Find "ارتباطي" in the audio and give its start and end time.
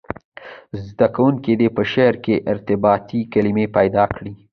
2.51-3.19